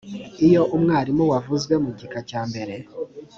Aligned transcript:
iyo 0.47 0.61
umwarimu 0.75 1.23
wavuzwe 1.31 1.73
mu 1.83 1.91
gika 1.97 2.19
cya 2.29 2.41
mbere 2.49 2.75